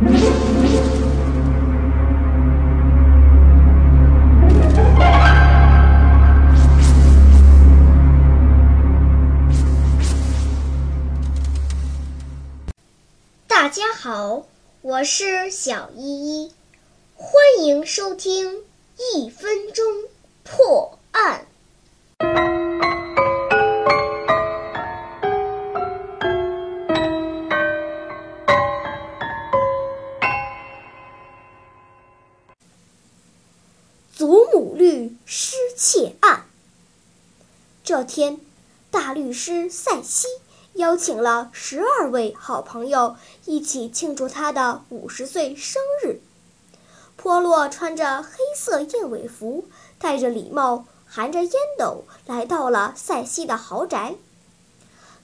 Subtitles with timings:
[0.00, 0.08] 大
[13.68, 14.46] 家好，
[14.80, 16.52] 我是小依依，
[17.14, 18.62] 欢迎收听
[19.14, 19.84] 一分钟
[20.44, 20.79] 破。
[34.20, 36.44] 祖母绿失窃案。
[37.82, 38.38] 这天，
[38.90, 40.26] 大律师塞西
[40.74, 43.16] 邀请了十二位好朋友
[43.46, 46.20] 一起庆祝他的五十岁生日。
[47.16, 49.64] 波洛穿着黑色燕尾服，
[49.98, 54.16] 戴着礼帽，含着烟斗，来到了塞西的豪宅。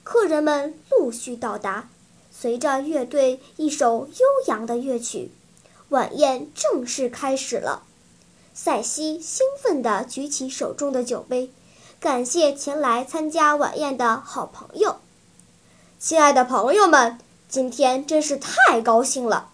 [0.03, 1.87] 客人们陆续到达，
[2.31, 5.29] 随着乐队一首悠扬的乐曲，
[5.89, 7.83] 晚宴正式开始了。
[8.59, 11.51] 塞西兴奋地举起手中的酒杯，
[11.99, 14.97] 感谢前来参加晚宴的好朋友。
[15.99, 19.51] 亲爱的朋友们，今天真是太高兴了。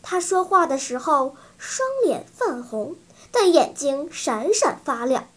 [0.00, 2.96] 他说话的时候，双脸泛红，
[3.30, 5.28] 但眼睛闪闪发亮。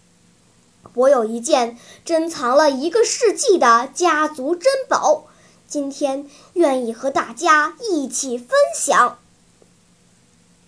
[0.93, 5.25] 我有一件珍藏了一个世纪的家族珍宝，
[5.67, 9.19] 今天愿意和大家一起分享。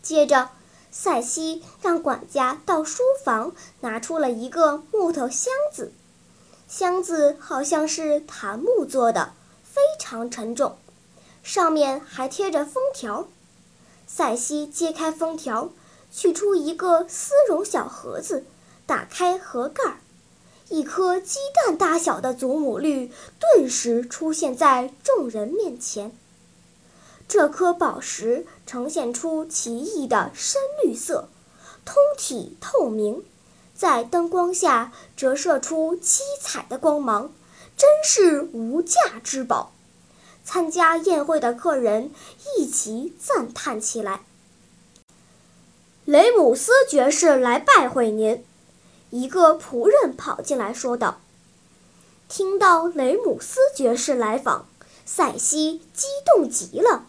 [0.01, 0.49] 接着，
[0.97, 5.91] 塞西让管家到书房拿出了一个木头箱子，
[6.69, 10.77] 箱子好像是檀木做的，非常沉重，
[11.43, 13.27] 上面还贴着封条。
[14.07, 15.71] 塞西揭开封条，
[16.13, 18.45] 取出一个丝绒小盒子，
[18.85, 19.97] 打开盒盖儿，
[20.69, 26.17] 一颗鸡蛋大小的祖母绿顿时出现在众人面前。
[27.27, 31.27] 这颗宝石呈现出奇异的深绿色，
[31.83, 33.23] 通体透明，
[33.73, 37.33] 在灯光下折射出七彩的光芒，
[37.75, 39.73] 真是无价之宝。
[40.43, 42.11] 参加宴会的客人
[42.55, 44.23] 一起赞叹起来。
[46.05, 48.45] 雷姆斯爵士来拜会您，
[49.09, 51.19] 一个仆人跑进来说道。
[52.29, 54.67] 听到雷姆斯爵士来访，
[55.03, 57.07] 塞西激动极了，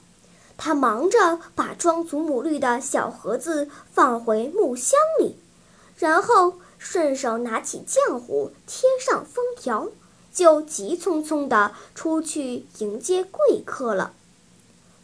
[0.56, 5.36] 他忙着把装祖母绿的小盒子放回木箱里，
[5.96, 9.88] 然后顺手拿起浆糊贴上封条。
[10.32, 14.12] 就急匆匆地出去迎接贵客了。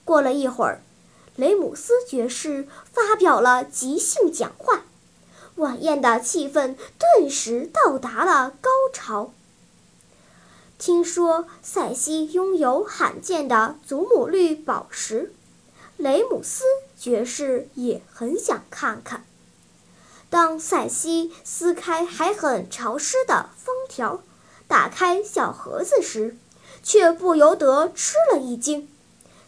[0.05, 0.83] 过了一会儿，
[1.37, 4.83] 雷姆斯爵士发表了即兴讲话，
[5.57, 9.33] 晚宴的气氛顿时到达了高潮。
[10.77, 15.33] 听说塞西拥有罕见的祖母绿宝石，
[16.03, 16.65] 雷姆斯
[16.99, 19.25] 爵士也很想看看。
[20.29, 24.21] 当塞西撕开还很潮湿的封条，
[24.67, 26.37] 打开小盒子时，
[26.83, 28.89] 却不由得吃了一惊。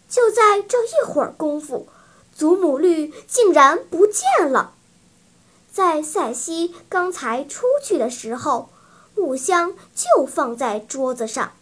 [0.09, 1.89] 就在这一会儿功夫，
[2.33, 4.75] 祖母绿竟然不见了。
[5.73, 8.69] 在塞西刚才出去的时候，
[9.17, 11.55] 木箱就放在桌子上，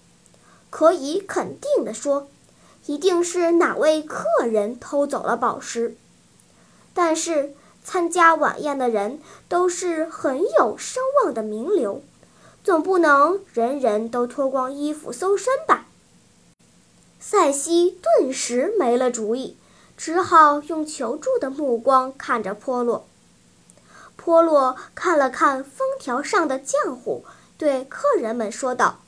[0.69, 2.29] 可以肯定地说，
[2.87, 5.97] 一定是哪位客人偷走了宝石。
[6.95, 7.55] 但是
[7.85, 12.03] 参加晚宴的人都是很有声望的名流。
[12.65, 15.87] 总不能人人都脱光衣服搜身吧？
[17.19, 19.57] 塞西顿时没了主意，
[19.97, 23.05] 只好用求助的目光看着波洛。
[24.15, 27.25] 波洛看了看封条上的浆糊，
[27.59, 29.01] 对客人们说道：“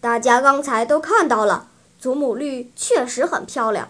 [0.00, 1.68] 大家刚才都看到了，
[2.04, 3.88] 祖母绿确实很漂亮。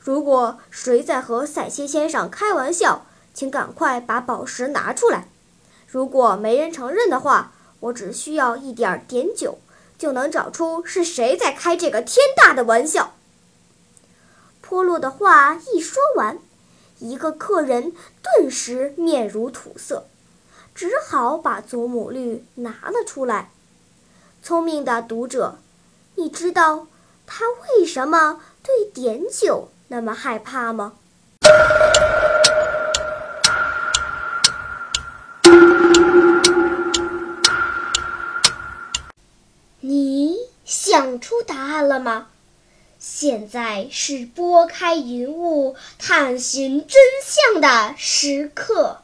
[0.00, 5.28] 如果谁在和塞西先生开玩笑，请赶快把宝石拿出来。
[5.86, 7.52] 如果没人承认的话。”
[7.82, 9.58] 我只需要一点碘酒，
[9.98, 13.14] 就能找出是谁在开这个天大的玩笑。
[14.60, 16.38] 坡洛的话一说完，
[17.00, 17.92] 一个客人
[18.22, 20.06] 顿时面如土色，
[20.76, 23.50] 只好把祖母绿拿了出来。
[24.40, 25.58] 聪明的读者，
[26.14, 26.86] 你知道
[27.26, 27.44] 他
[27.78, 30.94] 为什么对碘酒那么害怕吗？
[39.80, 42.28] 你想出答案了吗？
[42.98, 49.02] 现在是拨开云雾探寻真相的时刻。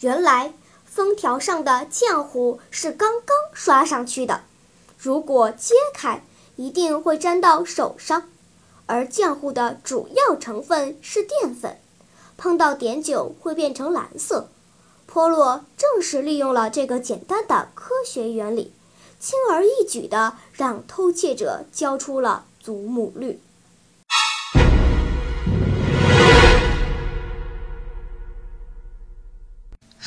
[0.00, 0.52] 原来
[0.94, 4.42] 封条上的浆糊是刚刚刷上去的，
[4.98, 6.22] 如果揭开，
[6.56, 8.28] 一定会粘到手上。
[8.84, 11.78] 而浆糊的主要成分是淀粉，
[12.36, 14.50] 碰到碘酒会变成蓝色。
[15.06, 18.74] 波洛正是利用了这个简单的科学原理，
[19.18, 23.40] 轻而易举地让偷窃者交出了祖母绿。